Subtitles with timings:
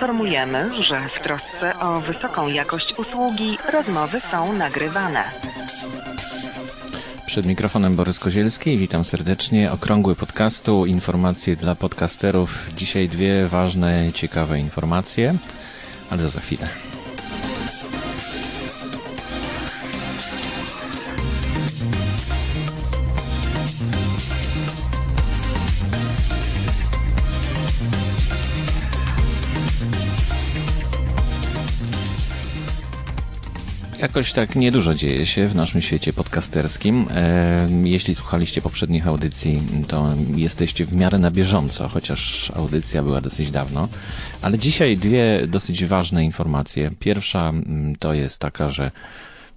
[0.00, 5.24] Informujemy, że w trosce o wysoką jakość usługi rozmowy są nagrywane.
[7.26, 8.78] Przed mikrofonem Borys Kozielski.
[8.78, 9.72] Witam serdecznie.
[9.72, 12.70] Okrągły podcastu, informacje dla podcasterów.
[12.76, 15.34] Dzisiaj dwie ważne, ciekawe informacje,
[16.10, 16.89] ale za chwilę.
[34.00, 37.06] Jakoś tak niedużo dzieje się w naszym świecie podcasterskim.
[37.14, 43.50] E, jeśli słuchaliście poprzednich audycji, to jesteście w miarę na bieżąco, chociaż audycja była dosyć
[43.50, 43.88] dawno.
[44.42, 46.90] Ale dzisiaj dwie dosyć ważne informacje.
[46.98, 48.90] Pierwsza mm, to jest taka, że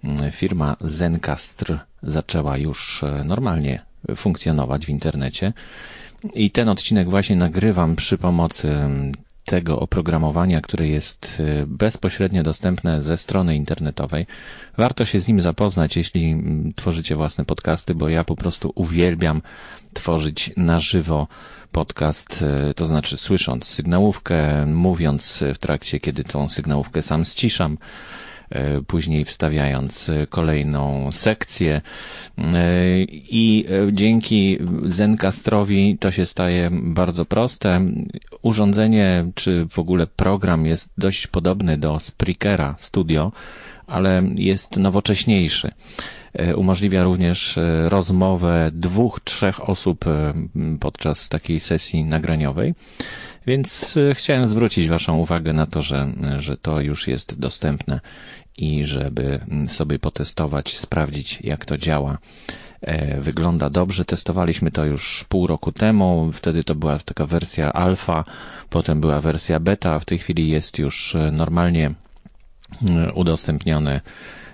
[0.03, 3.85] mm, firma Zencastr zaczęła już e, normalnie
[4.15, 5.53] funkcjonować w internecie.
[6.35, 9.11] I ten odcinek właśnie nagrywam przy pomocy mm,
[9.53, 14.25] tego oprogramowania, które jest y, bezpośrednio dostępne ze strony internetowej.
[14.77, 19.41] Warto się z nim zapoznać, jeśli mm, tworzycie własne podcasty, bo ja po prostu uwielbiam
[19.93, 21.27] tworzyć na żywo
[21.71, 27.77] podcast, y, to znaczy słysząc sygnałówkę, mówiąc w trakcie, kiedy tą sygnałówkę sam ściszam,
[28.87, 31.81] później wstawiając kolejną sekcję
[32.37, 32.43] e,
[33.09, 37.81] i e, dzięki Zencastrowi to się staje bardzo proste.
[38.41, 43.31] Urządzenie, czy w ogóle program jest dość podobny do Spreakera Studio,
[43.87, 45.71] ale jest nowocześniejszy.
[46.55, 50.05] Umożliwia również rozmowę dwóch, trzech osób
[50.79, 52.73] podczas takiej sesji nagraniowej.
[53.47, 57.99] Więc chciałem zwrócić Waszą uwagę na to, że, że to już jest dostępne
[58.57, 62.17] i żeby sobie potestować, sprawdzić jak to działa.
[62.81, 64.05] E, wygląda dobrze.
[64.05, 66.29] Testowaliśmy to już pół roku temu.
[66.33, 68.23] Wtedy to była taka wersja alfa,
[68.69, 69.99] potem była wersja beta.
[69.99, 71.91] W tej chwili jest już e, normalnie
[72.89, 74.01] e, udostępniony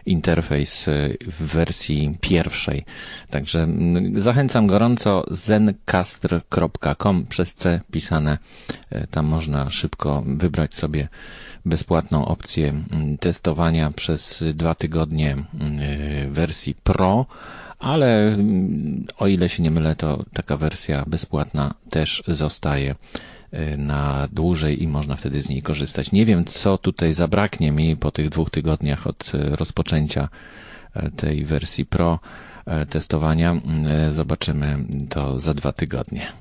[0.09, 0.86] interfejs
[1.27, 2.86] w wersji pierwszej.
[3.30, 3.67] Także
[4.15, 8.37] zachęcam gorąco zencastr.com przez C pisane.
[9.11, 11.08] Tam można szybko wybrać sobie
[11.65, 17.26] bezpłatną opcję mm, testowania przez dwa tygodnie mm, wersji Pro,
[17.80, 22.95] ale mm, o ile się nie mylę, to taka wersja bezpłatna też zostaje y,
[23.77, 26.11] na dłużej i można wtedy z niej korzystać.
[26.11, 30.30] Nie wiem, co tutaj zabraknie mi po tych dwóch tygodniach od y, rozpoczęcia
[30.95, 32.20] y, tej wersji Pro
[32.89, 33.55] testowania.
[34.11, 34.77] Zobaczymy
[35.09, 36.32] to za dwa tygodnie.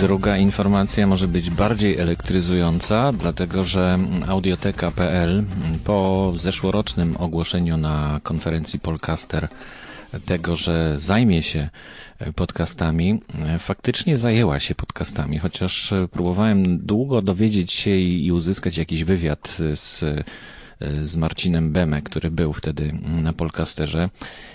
[0.00, 5.44] Druga informacja może być bardziej elektryzująca, dlatego że audioteka.pl
[5.84, 9.48] po zeszłorocznym ogłoszeniu na konferencji Polcaster
[10.26, 11.68] tego, że zajmie się
[12.34, 13.20] podcastami,
[13.58, 20.04] faktycznie zajęła się podcastami, chociaż próbowałem długo dowiedzieć się i uzyskać jakiś wywiad z
[21.04, 22.92] z Marcinem Beme, który był wtedy
[23.22, 24.08] na Polcasterze.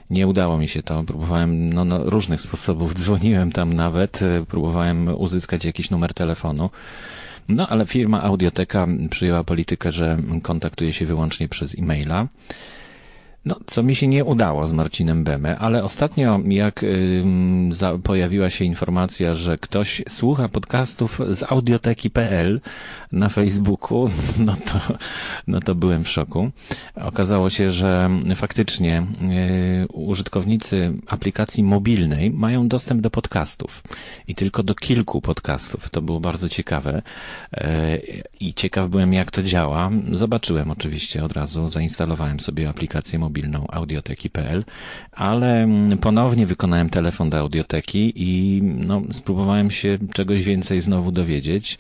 [0.10, 1.04] Nie udało mi się to.
[1.04, 2.94] Próbowałem no, no, różnych sposobów.
[3.04, 6.70] Dzwoniłem tam nawet, próbowałem uzyskać jakiś numer telefonu.
[7.50, 12.28] No, ale firma Audioteka przyjęła politykę, że kontaktuje się wyłącznie przez e-maila.
[13.46, 17.24] No, co mi się nie udało z Marcinem Beme, ale ostatnio jak y,
[17.72, 22.62] za, pojawiła się informacja, że ktoś słucha podcastów z audioteki.pl
[23.12, 24.10] na Facebooku,
[24.46, 24.80] no to,
[25.48, 26.52] no to byłem w szoku.
[26.96, 29.06] Okazało się, że faktycznie
[29.84, 33.84] y, użytkownicy aplikacji mobilnej mają dostęp do podcastów
[34.28, 35.90] i tylko do kilku podcastów.
[35.90, 37.02] To było bardzo ciekawe
[37.54, 39.92] y, i ciekaw byłem jak to działa.
[40.12, 44.64] Zobaczyłem oczywiście od razu, zainstalowałem sobie aplikację mobilną mobilną audioteki.pl,
[45.12, 51.78] ale mm, ponownie wykonałem telefon do audioteki i no, spróbowałem się czegoś więcej znowu dowiedzieć.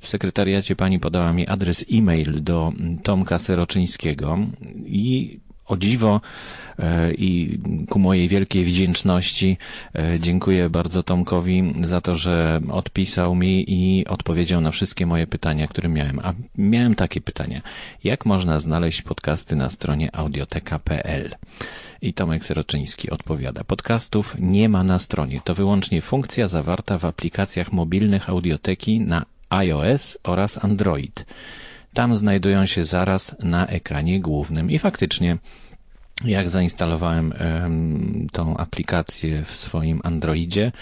[0.00, 2.72] W sekretariacie pani podała mi adres e-mail do
[3.02, 4.38] Tomka Seroczyńskiego
[4.86, 6.20] i o dziwo
[6.78, 7.58] e, i
[7.90, 9.56] ku mojej wielkiej wdzięczności
[9.94, 15.66] e, dziękuję bardzo Tomkowi za to, że odpisał mi i odpowiedział na wszystkie moje pytania,
[15.66, 16.18] które miałem.
[16.18, 17.60] A miałem takie pytania.
[18.04, 21.34] Jak można znaleźć podcasty na stronie audioteka.pl?
[22.02, 23.64] I Tomek Seroczyński odpowiada.
[23.64, 25.40] Podcastów nie ma na stronie.
[25.44, 31.26] To wyłącznie funkcja zawarta w aplikacjach mobilnych audioteki na iOS oraz Android.
[31.94, 35.38] Tam znajdują się zaraz na ekranie głównym i faktycznie
[36.24, 37.32] jak zainstalowałem
[38.32, 40.72] tą aplikację w swoim Androidzie,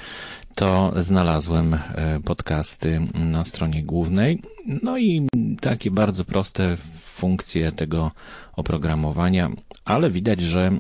[0.55, 1.81] to znalazłem e,
[2.25, 4.43] podcasty na stronie głównej.
[4.83, 5.29] No i
[5.61, 6.77] takie bardzo proste
[7.21, 8.11] funkcje tego
[8.57, 9.51] oprogramowania,
[9.85, 10.71] ale widać, że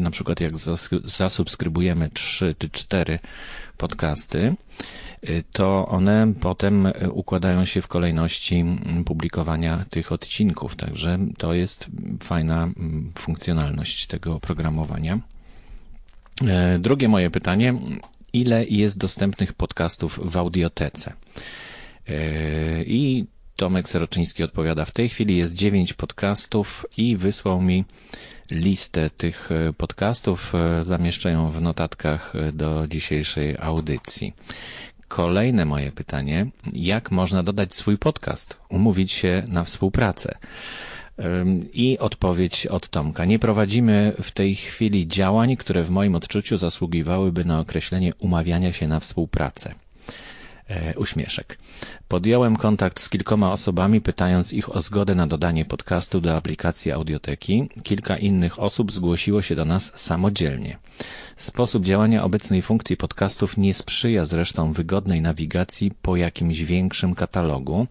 [0.00, 0.52] na przykład jak
[1.04, 3.18] zasubskrybujemy trzy czy cztery
[3.76, 4.54] podcasty,
[5.52, 8.64] to one potem układają się w kolejności
[9.06, 10.76] publikowania tych odcinków.
[10.76, 11.86] Także to jest
[12.22, 12.68] fajna
[13.18, 15.18] funkcjonalność tego oprogramowania.
[16.46, 17.74] E, drugie moje pytanie.
[18.32, 21.12] Ile jest dostępnych podcastów w audiotece?
[22.86, 23.26] I
[23.58, 27.84] Tomek Seroczyński odpowiada, w tej chwili jest dziewięć podcastów i wysłał mi
[28.50, 30.52] listę tych e, podcastów.
[30.82, 34.32] Zamieszczę ją w notatkach do dzisiejszej audycji.
[35.08, 40.38] Kolejne moje pytanie, jak można dodać swój podcast, umówić się na współpracę?
[41.72, 43.24] I odpowiedź od Tomka.
[43.24, 48.88] Nie prowadzimy w tej chwili działań, które w moim odczuciu zasługiwałyby na określenie umawiania się
[48.88, 49.74] na współpracę.
[50.68, 51.58] E, uśmieszek.
[52.08, 57.68] Podjąłem kontakt z kilkoma osobami, pytając ich o zgodę na dodanie podcastu do aplikacji audioteki.
[57.82, 60.78] Kilka innych osób zgłosiło się do nas samodzielnie.
[61.36, 67.86] Sposób działania obecnej funkcji podcastów nie sprzyja zresztą wygodnej nawigacji po jakimś większym katalogu.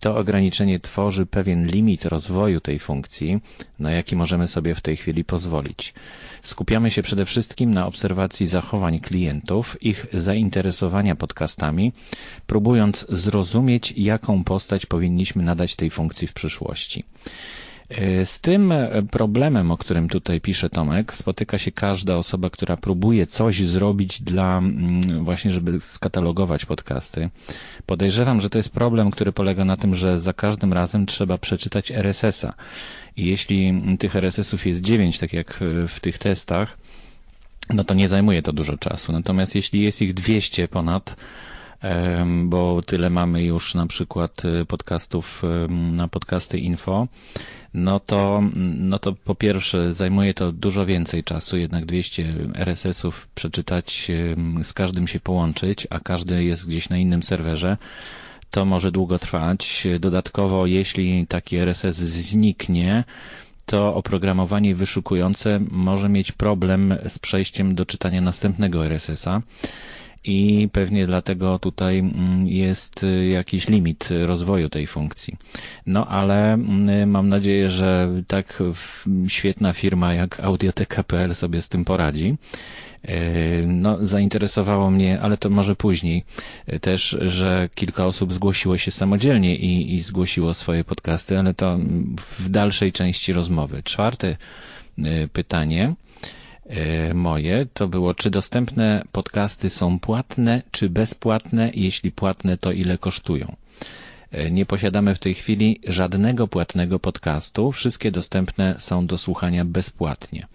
[0.00, 3.40] To ograniczenie tworzy pewien limit rozwoju tej funkcji,
[3.78, 5.94] na jaki możemy sobie w tej chwili pozwolić.
[6.42, 11.92] Skupiamy się przede wszystkim na obserwacji zachowań klientów, ich zainteresowania podcastami,
[12.46, 17.04] próbując zrozumieć, jaką postać powinniśmy nadać tej funkcji w przyszłości.
[17.88, 18.72] E, z tym
[19.10, 24.58] problemem, o którym tutaj pisze Tomek, spotyka się każda osoba, która próbuje coś zrobić dla
[24.58, 27.30] mm, właśnie, żeby skatalogować podcasty.
[27.86, 31.90] Podejrzewam, że to jest problem, który polega na tym, że za każdym razem trzeba przeczytać
[31.90, 32.54] RSS-a.
[33.16, 36.78] I jeśli tych RSS-ów jest 9, tak jak w tych testach,
[37.70, 39.12] no to nie zajmuje to dużo czasu.
[39.12, 41.16] Natomiast jeśli jest ich 200 ponad,
[42.44, 47.08] bo tyle mamy już na przykład e, podcastów na podcasty info,
[47.74, 48.42] no to,
[48.78, 54.10] no to po pierwsze zajmuje to dużo więcej czasu, jednak 200 RSS-ów przeczytać,
[54.62, 57.76] z każdym się połączyć, a każdy jest gdzieś na innym serwerze.
[58.50, 59.86] To może długo trwać.
[60.00, 63.04] Dodatkowo, jeśli taki RSS zniknie,
[63.66, 69.40] to oprogramowanie wyszukujące może mieć problem z przejściem do czytania następnego RSS-a
[70.24, 75.36] i pewnie dlatego tutaj mm, jest y, jakiś limit rozwoju tej funkcji.
[75.86, 78.62] No ale mm, mam nadzieję, że tak
[79.28, 82.36] świetna firma jak Audioteka.pl sobie z tym poradzi.
[83.08, 86.24] Y, no, zainteresowało mnie, ale to może później
[86.72, 91.78] y, też, że kilka osób zgłosiło się samodzielnie i, i zgłosiło swoje podcasty, ale to
[92.38, 93.82] w dalszej części rozmowy.
[93.82, 94.36] Czwarte
[95.32, 95.94] pytanie
[97.14, 101.70] moje to było, czy dostępne podcasty są płatne, czy bezpłatne?
[101.74, 103.56] Jeśli płatne, to ile kosztują?
[104.30, 107.72] E, nie posiadamy w tej chwili żadnego płatnego podcastu.
[107.72, 110.46] Wszystkie dostępne są do słuchania bezpłatnie.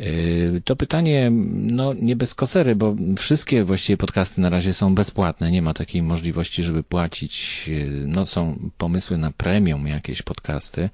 [0.00, 5.50] E, to pytanie, no nie bez kosery, bo wszystkie właściwie podcasty na razie są bezpłatne.
[5.50, 7.70] Nie ma takiej możliwości, żeby płacić.
[8.06, 10.90] No są pomysły na premium jakieś podcasty,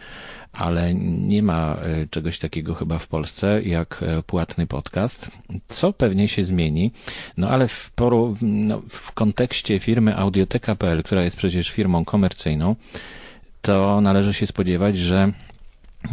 [0.52, 5.30] ale nie ma e, czegoś takiego chyba w Polsce jak płatny podcast,
[5.66, 6.92] co pewnie się zmieni.
[7.36, 12.76] No ale w, poru, no, w kontekście firmy Audioteka.pl, która jest przecież firmą komercyjną,
[13.62, 15.32] to należy się spodziewać, że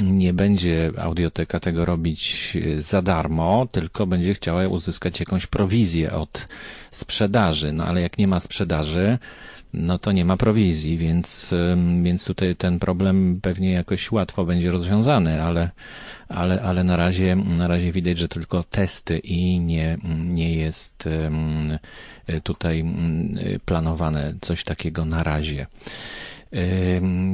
[0.03, 6.47] nie będzie audioteka tego robić e, za darmo, tylko będzie chciała uzyskać jakąś prowizję od
[6.91, 7.73] sprzedaży.
[7.73, 9.17] No ale jak nie ma sprzedaży,
[9.73, 11.55] no to nie ma prowizji, więc,
[12.03, 15.69] więc tutaj ten problem pewnie jakoś łatwo będzie rozwiązany, ale,
[16.29, 19.97] ale, ale na razie, na razie widać, że tylko testy i nie,
[20.29, 21.09] nie jest
[22.43, 22.85] tutaj
[23.65, 25.67] planowane coś takiego na razie.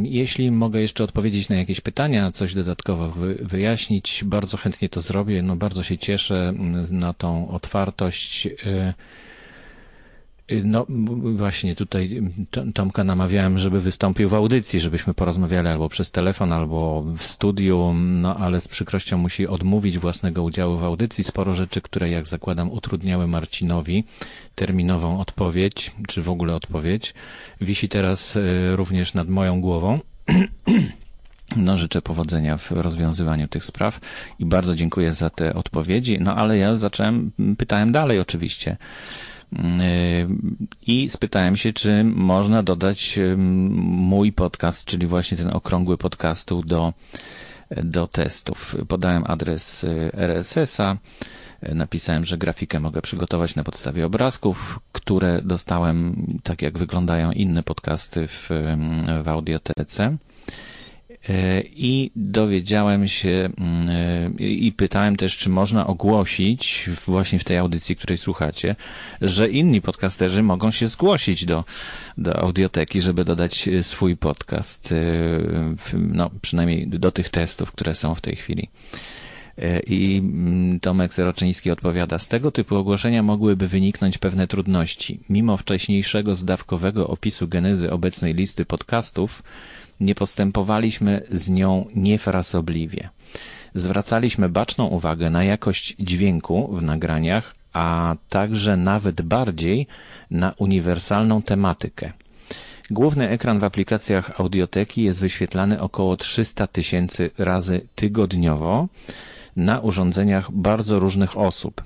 [0.04, 5.42] Jeśli mogę jeszcze odpowiedzieć na jakieś pytania, coś dodatkowo wyjaśnić, bardzo chętnie to zrobię.
[5.42, 6.54] No bardzo się cieszę
[6.90, 8.48] na tą otwartość.
[10.52, 10.86] Y, no
[11.36, 12.22] właśnie tutaj
[12.74, 18.36] Tomka namawiałem, żeby wystąpił w audycji, żebyśmy porozmawiali albo przez telefon, albo w studiu, no
[18.36, 21.24] ale z przykrością musi odmówić własnego udziału w audycji.
[21.24, 24.04] Sporo rzeczy, które jak zakładam utrudniały Marcinowi
[24.56, 27.14] terminową odpowiedź, czy w ogóle odpowiedź,
[27.62, 30.00] wisi teraz e, również nad moją głową.
[31.56, 34.00] No, życzę powodzenia w rozwiązywaniu tych spraw
[34.40, 36.18] i bardzo dziękuję za te odpowiedzi.
[36.20, 38.78] No, ale ja zacząłem, pytałem dalej oczywiście.
[40.88, 46.94] I spytałem się, czy można dodać mój podcast, czyli właśnie ten okrągły podcastu do,
[47.84, 48.76] do testów.
[48.88, 50.98] Podałem adres y, RSS-a,
[51.62, 58.28] napisałem, że grafikę mogę przygotować na podstawie obrazków, które dostałem, tak jak wyglądają inne podcasty
[58.28, 58.50] w,
[59.24, 60.18] w audiotece.
[61.30, 63.90] E, I dowiedziałem się mm,
[64.40, 68.76] e, i pytałem też, czy można ogłosić właśnie w tej audycji, której słuchacie,
[69.22, 71.64] że inni podcasterzy mogą się zgłosić do,
[72.18, 74.94] do audioteki, żeby dodać e, swój podcast,
[75.94, 78.70] no przynajmniej do tych testów, które są w tej chwili.
[79.88, 85.20] I mm, Tomek Seroczyński odpowiada, z tego typu ogłoszenia mogłyby wyniknąć pewne trudności.
[85.30, 89.44] Mimo wcześniejszego zdawkowego opisu genezy obecnej listy podcastów,
[90.00, 93.10] nie postępowaliśmy z nią niefrasobliwie.
[93.76, 99.88] Zwracaliśmy baczną uwagę na jakość dźwięku w nagraniach, a także nawet bardziej
[100.32, 102.12] na uniwersalną tematykę.
[102.92, 108.88] Główny ekran w aplikacjach audioteki jest wyświetlany około 300 tysięcy razy tygodniowo
[109.60, 111.84] na urządzeniach bardzo różnych osób.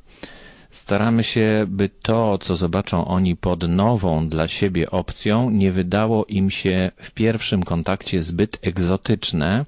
[0.71, 6.51] Staramy się, by to, co zobaczą oni pod nową dla siebie opcją, nie wydało im
[6.51, 9.65] się w pierwszym kontakcie zbyt egzotyczne,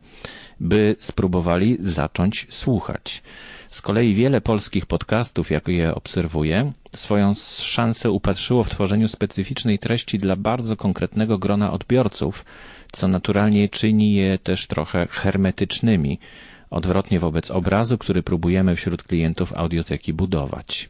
[0.59, 3.23] by spróbowali zacząć słuchać.
[3.69, 10.17] Z kolei wiele polskich podcastów, jak je obserwuję, swoją szansę upatrzyło w tworzeniu specyficznej treści
[10.17, 12.45] dla bardzo konkretnego grona odbiorców,
[12.91, 16.19] co naturalnie czyni je też trochę hermetycznymi,
[16.75, 20.89] odwrotnie wobec obrazu, który próbujemy wśród klientów audioteki budować.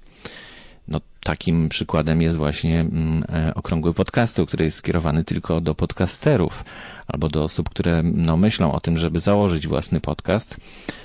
[0.87, 6.65] No, takim przykładem jest właśnie mm, e, okrągły podcastu, który jest skierowany tylko do podcasterów
[7.07, 10.57] albo do osób, które no, myślą o tym, żeby założyć własny podcast.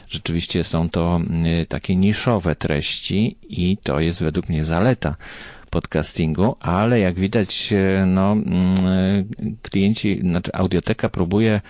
[0.09, 5.17] Rzeczywiście są to mm, takie niszowe treści i to jest według mnie zaleta
[5.71, 8.47] podcastingu, ale jak widać, e, no, mm,
[8.87, 9.25] e,
[9.63, 11.61] klienci, znaczy audioteka próbuje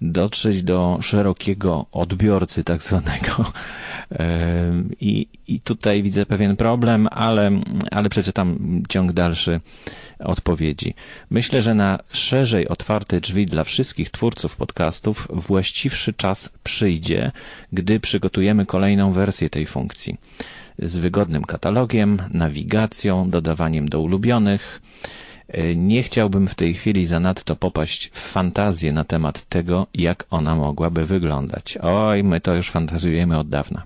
[0.00, 3.44] dotrzeć do szerokiego odbiorcy tak zwanego.
[5.00, 7.50] I, I tutaj widzę pewien problem, ale,
[7.90, 8.58] ale przeczytam
[8.88, 9.60] ciąg dalszy
[10.18, 10.94] odpowiedzi.
[11.30, 17.32] Myślę, że na szerzej otwarte drzwi dla wszystkich twórców podcastów właściwszy czas przyjdzie,
[17.72, 20.16] gdy przygotujemy kolejną wersję tej funkcji
[20.78, 24.82] z wygodnym katalogiem, nawigacją, dodawaniem do ulubionych.
[25.48, 30.54] E, nie chciałbym w tej chwili zanadto popaść w fantazję na temat tego, jak ona
[30.54, 31.78] mogłaby wyglądać.
[31.82, 33.82] Oj, my to już fantazjujemy od dawna.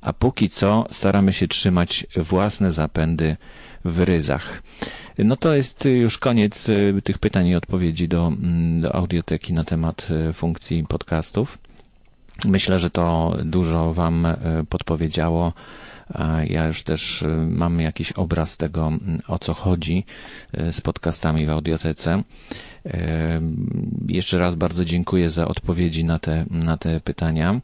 [0.00, 3.36] A póki co staramy się trzymać własne zapędy
[3.84, 4.62] w ryzach.
[5.18, 9.64] No to jest już koniec e, tych pytań i odpowiedzi do, mm, do audioteki na
[9.64, 11.58] temat e, funkcji podcastów.
[12.44, 14.26] Myślę, że to dużo Wam
[14.68, 15.52] podpowiedziało
[16.48, 20.04] ja już też y, mam jakiś obraz tego, mm, o co chodzi
[20.58, 22.22] y, z podcastami w audiotece.
[22.86, 22.90] Y,
[24.08, 27.60] jeszcze raz bardzo dziękuję za odpowiedzi na te, na te pytania.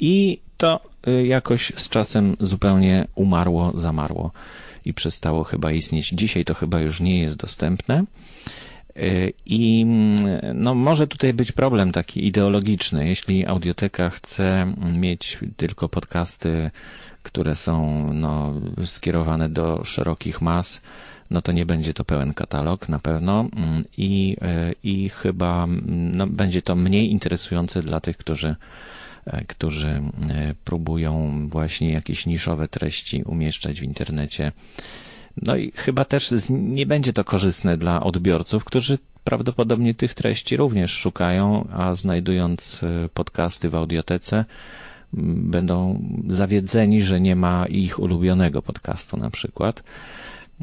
[0.01, 4.31] I to y, jakoś z czasem zupełnie umarło, zamarło
[4.85, 6.09] i przestało chyba istnieć.
[6.09, 8.05] Dzisiaj to chyba już nie jest dostępne.
[8.97, 13.09] Y, I mm, no, może tutaj być problem taki ideologiczny.
[13.09, 16.71] Jeśli audioteka chce mieć tylko podcasty,
[17.23, 20.81] które są no, skierowane do szerokich mas,
[21.31, 24.37] no to nie będzie to pełen katalog na pewno mm, i,
[24.71, 28.57] y, i chyba mm, no, będzie to mniej interesujące dla tych, którzy
[29.49, 34.53] którzy e, próbują właśnie jakieś niszowe treści umieszczać w internecie.
[35.43, 40.93] No i chyba też nie będzie to korzystne dla odbiorców, którzy prawdopodobnie tych treści również
[40.93, 44.45] szukają, a znajdując e, podcasty w audiotece,
[45.13, 49.83] będą zawiedzeni, że nie ma ich ulubionego podcastu na przykład.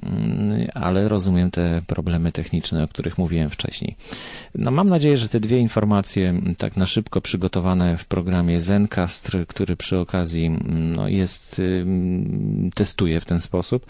[0.01, 3.95] Mm, ale rozumiem te problemy techniczne, o których mówiłem wcześniej.
[4.55, 9.31] No mam nadzieję, że te dwie informacje, mm, tak na szybko przygotowane w programie Zencast,
[9.47, 11.61] który przy okazji mm, no, jest,
[12.75, 13.85] testuje w ten sposób,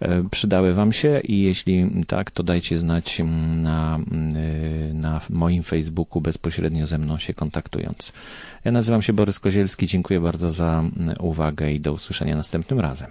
[0.00, 3.22] e, przydały Wam się i jeśli tak, to dajcie znać
[3.56, 3.98] na,
[4.94, 8.12] na moim Facebooku bezpośrednio ze mną się kontaktując.
[8.64, 10.84] Ja nazywam się Borys Kozielski, dziękuję bardzo za
[11.20, 13.10] uwagę i do usłyszenia następnym razem.